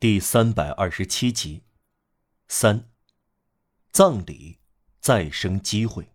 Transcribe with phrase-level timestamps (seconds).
[0.00, 1.64] 第三百二十七集，
[2.46, 2.88] 三，
[3.90, 4.58] 葬礼
[5.00, 6.12] 再生机会。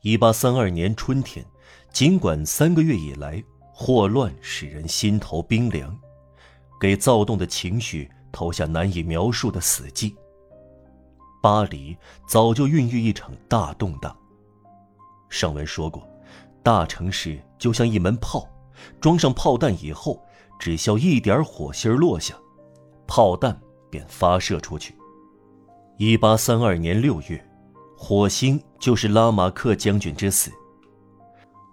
[0.00, 1.46] 一八三二年春天，
[1.92, 3.40] 尽管三个月以来
[3.72, 5.96] 霍乱使人心头冰凉，
[6.80, 10.12] 给躁动的情绪投下难以描述的死寂。
[11.40, 14.18] 巴黎早就孕育一场大动荡。
[15.30, 16.04] 上文说过，
[16.60, 18.48] 大城市就像一门炮，
[19.00, 20.20] 装上炮弹以后。
[20.56, 22.32] 只需一点火星落下，
[23.08, 23.60] 炮弹
[23.90, 24.96] 便发射出去。
[25.98, 27.44] 一八三二年六月，
[27.98, 30.52] 火星就是拉马克将军之死。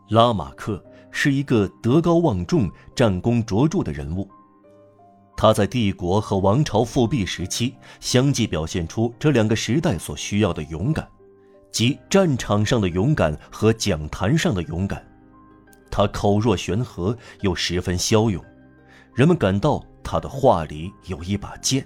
[0.09, 4.27] 拉马克是一个德高望重、战功卓著的人物，
[5.37, 11.07] 他在帝国和王朝复辟时期相继表现出这两个时代所需要的勇敢，
[11.71, 15.10] 即战场上的勇敢和讲坛上的勇敢。
[15.91, 18.43] 他口若悬河，又十分骁勇。
[19.13, 21.85] 人们感到他的话里有一把剑，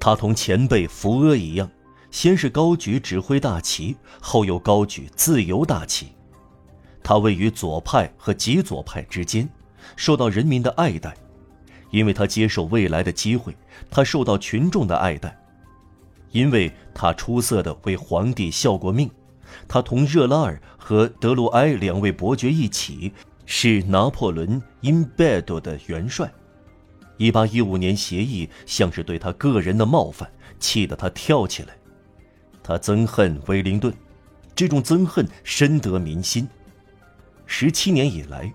[0.00, 1.70] 他同前辈福阿一样，
[2.10, 6.08] 先是高举指挥大旗，后又高举自由大旗。
[7.02, 9.48] 他位于左派和极左派之间，
[9.96, 11.14] 受到人民的爱戴，
[11.90, 13.52] 因为他接受未来的机会；
[13.90, 15.36] 他受到群众的爱戴，
[16.30, 19.10] 因为他出色的为皇帝效过命。
[19.66, 23.12] 他同热拉尔和德鲁埃两位伯爵一起。
[23.44, 26.32] 是拿破仑因贝多的元帅。
[27.18, 31.76] 一八一五年协议像是对他个人的冒犯，气得他跳起来。
[32.62, 33.92] 他憎恨威灵顿，
[34.54, 36.48] 这种憎恨深得民心。
[37.44, 38.50] 十七年以来，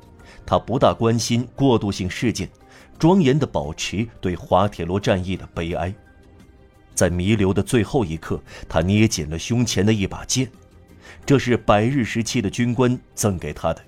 [0.45, 2.49] 他不大关心过渡性事件，
[2.97, 5.93] 庄严地保持对滑铁卢战役的悲哀。
[6.95, 10.49] 在弥留的最后一刻，他捏紧了胸前的一把剑，
[11.25, 13.83] 这是百日时期的军官赠给他的。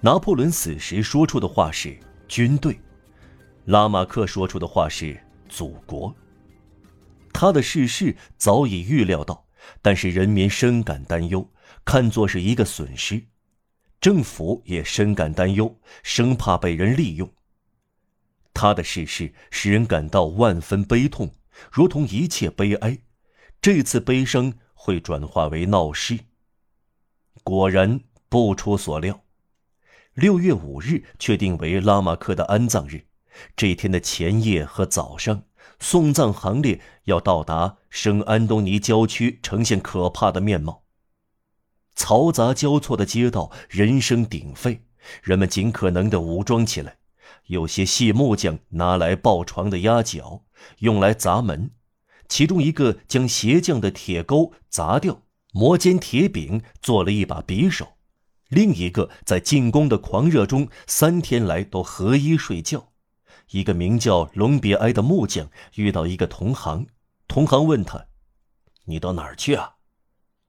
[0.00, 2.78] 拿破仑死时说出的话是“军队”，
[3.66, 5.18] 拉马克说出的话是
[5.48, 6.14] “祖国”。
[7.32, 9.46] 他的逝世早已预料到，
[9.80, 11.50] 但是人民深感担忧，
[11.84, 13.22] 看作是一个损失。
[14.00, 17.32] 政府也深感担忧，生怕被人利用。
[18.52, 21.34] 他的逝世使人感到万分悲痛，
[21.72, 22.98] 如同一切悲哀，
[23.62, 26.18] 这次悲伤会转化为闹事。
[27.42, 29.22] 果然不出所料。
[30.14, 33.06] 六月五日确定为拉马克的安葬日，
[33.56, 35.42] 这天的前夜和早上，
[35.80, 40.84] 送葬行列要到达圣安东尼郊区，呈现可怕的面貌。
[41.96, 44.84] 嘈杂交错的街道，人声鼎沸，
[45.22, 46.98] 人们尽可能的武装起来。
[47.46, 50.44] 有些细木匠拿来抱床的压脚，
[50.78, 51.70] 用来砸门；
[52.28, 57.96] 其中一个将鞋匠的铁钩砸掉，磨尖铁柄做了一把匕首。
[58.48, 62.92] 另一个在进攻的狂热中，三天来都合衣睡觉。
[63.50, 66.86] 一个名叫隆别埃的木匠遇到一个同行，
[67.28, 68.06] 同行问他
[68.86, 69.76] ：“你到哪儿去啊？”“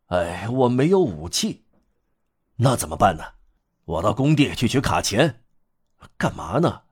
[0.07, 1.65] 哎，我没有武器。
[2.57, 3.23] ”“那怎么办呢
[3.85, 5.41] ？”“我到工地去取卡钳。
[6.17, 6.83] ”“干嘛呢？”“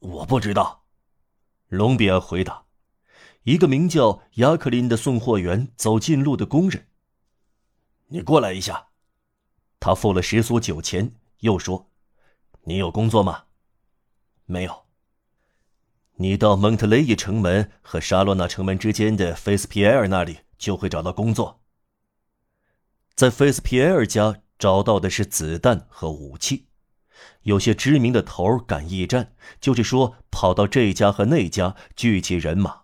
[0.00, 0.84] 我不知道。”
[1.68, 2.63] 隆别埃回答。
[3.44, 6.88] 一个名叫雅克林的送货员走近路的工人
[8.08, 8.88] ：“你过来一下。”
[9.78, 11.90] 他付了十苏酒钱，又说
[12.64, 13.44] ：“你有工作吗
[14.46, 14.86] ？”“没有。
[16.16, 21.60] ”“你到蒙特雷伊城门和沙洛纳城门之间的菲斯皮埃尔那里，就会找到工作。”
[23.14, 26.68] 在菲斯皮埃尔家找到的是子弹和武器。
[27.42, 32.83] 有些知名的头敢驿站，就是说跑到这家和那家聚集人马。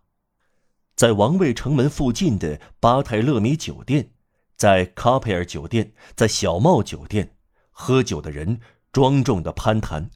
[1.01, 4.11] 在王位城门附近的巴泰勒米酒店。
[4.55, 7.39] 在卡佩尔酒店，在小帽酒店，
[7.71, 8.61] 喝酒的人
[8.93, 10.11] 庄重的攀谈，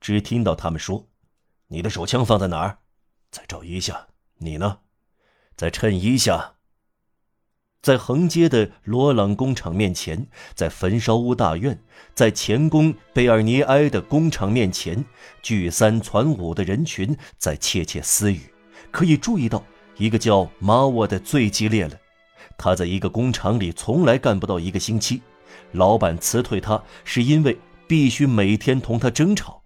[0.00, 1.06] 只听到他们说
[1.70, 2.78] ：“你的手枪放在哪儿？
[3.30, 4.08] 再找一下。
[4.38, 4.78] 你呢？
[5.54, 6.54] 在衬衣下。”
[7.80, 11.80] 在横街的罗朗工厂面前，在焚烧屋大院，
[12.12, 15.04] 在前宫贝尔尼埃的工厂面前，
[15.42, 18.52] 聚三攒五的人群在窃窃私语。
[18.90, 19.64] 可以注意到，
[19.96, 21.96] 一个叫马沃的最激烈了。
[22.56, 25.20] 他在一个工厂里从来干不到一个星期，
[25.72, 29.62] 老板辞退他是因为必须每天同他争吵。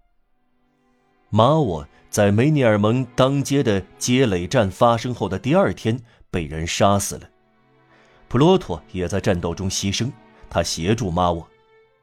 [1.31, 7.29] 马沃在梅尼尔蒙当街的街垒战发生后的第二天被人杀死了，
[8.29, 10.11] 普罗托也在战斗中牺牲，
[10.49, 11.47] 他协助马沃。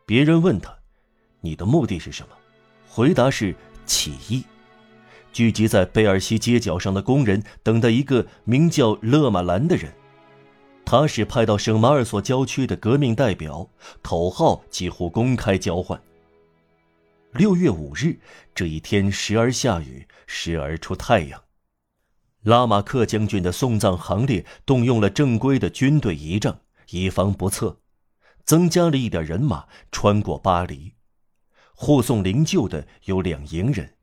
[0.05, 0.71] 别人问他
[1.41, 2.29] ：“你的目的是什么？”
[2.87, 3.55] 回答是
[3.87, 4.43] 起义。
[5.35, 9.93] 聚集在贝尔西街角上的工人等待一个名叫勒马兰的人。
[10.85, 13.69] 他是派到圣马尔索郊区的革命代表，
[14.01, 16.01] 口号几乎公开交换。
[17.33, 18.17] 六月五日
[18.53, 21.43] 这一天，时而下雨，时而出太阳。
[22.43, 26.61] 拉马克将军的送葬行列动用了正规的军队仪仗，
[26.91, 27.81] 以防不测，
[28.45, 30.93] 增加了一点人马穿过巴黎。
[31.73, 33.95] 护送灵柩的有两营人，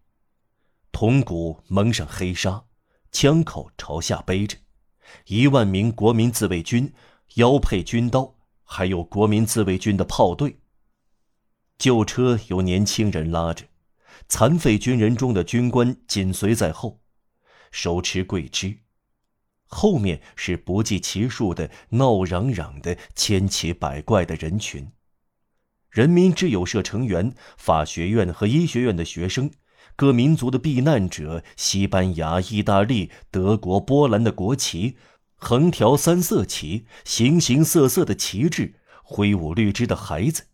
[0.92, 2.64] 铜鼓蒙上黑纱，
[3.10, 4.58] 枪口朝下背着，
[5.26, 6.92] 一万名国民自卫军
[7.34, 10.58] 腰佩军刀，还有国民自卫军的炮队。
[11.78, 13.64] 旧车由年轻人拉着，
[14.28, 17.00] 残废军人中的军官紧随在后，
[17.72, 18.78] 手持桂枝，
[19.66, 24.92] 后面是不计其数的闹嚷嚷的千奇百怪的人群。
[25.90, 29.50] 人民之友社成员、法学院和医学院的学生、
[29.96, 34.96] 各民族的避难者、西班牙、意大利、德国、波兰的国旗，
[35.36, 40.44] 横条三色旗，形形色色的旗帜，挥舞绿枝的孩子。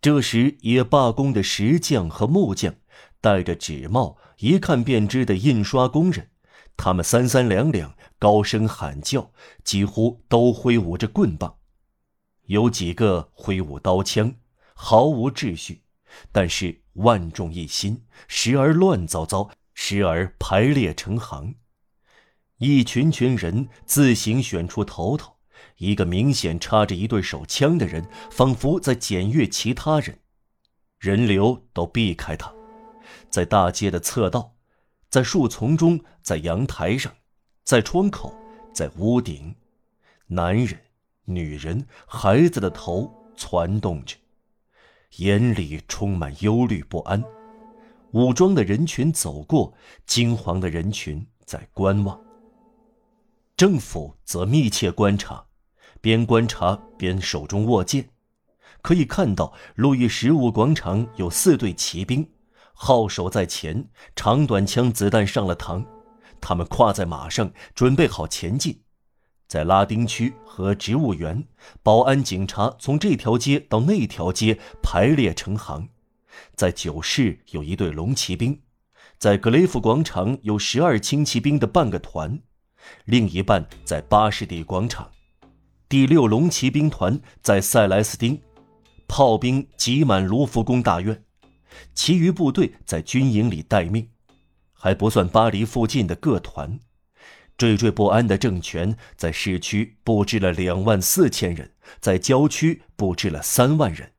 [0.00, 2.74] 这时也罢工的石匠和木匠，
[3.20, 6.28] 戴着纸帽，一看便知的印刷工人，
[6.76, 9.30] 他们三三两两，高声喊叫，
[9.62, 11.54] 几乎都挥舞着棍棒，
[12.46, 14.34] 有几个挥舞刀枪。
[14.74, 15.82] 毫无秩序，
[16.30, 21.54] 但是万众一心，时而乱糟糟，时而排列成行。
[22.58, 25.36] 一群群人自行选出头头，
[25.78, 30.18] 一个明显插着一对手枪的人，仿佛在检阅其他人。
[30.98, 32.54] 人流都避开他，
[33.28, 34.54] 在大街的侧道，
[35.10, 37.12] 在树丛中，在阳台上，
[37.64, 38.32] 在窗口，
[38.72, 39.56] 在屋顶，
[40.28, 40.78] 男人、
[41.24, 44.16] 女人、孩子的头攒动着。
[45.16, 47.22] 眼里充满忧虑不安，
[48.12, 49.74] 武装的人群走过，
[50.06, 52.18] 惊惶的人群在观望。
[53.56, 55.44] 政府则密切观察，
[56.00, 58.08] 边观察边手中握剑。
[58.80, 62.28] 可以看到，路易十五广场有四队骑兵，
[62.72, 65.84] 号手在前，长短枪子弹上了膛，
[66.40, 68.82] 他们跨在马上，准备好前进。
[69.52, 71.44] 在拉丁区和植物园，
[71.82, 75.82] 保安警察从这条街到那条街排列成行；
[76.54, 78.58] 在九市有一队龙骑兵，
[79.18, 82.40] 在格雷夫广场有十二轻骑兵的半个团，
[83.04, 85.10] 另一半在巴士底广场。
[85.86, 88.40] 第六龙骑兵团在塞莱斯丁，
[89.06, 91.22] 炮兵挤满卢浮宫大院，
[91.94, 94.08] 其余部队在军营里待命，
[94.72, 96.80] 还不算巴黎附近的各团。
[97.58, 101.70] 惴惴不安的政权在市区布置了两万四千人，
[102.00, 104.12] 在郊区布置了三万人，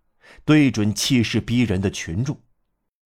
[0.45, 2.39] 对准气势逼人的群众。